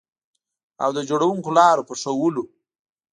[0.83, 2.43] او د جوړوونکو لارو په ښودلو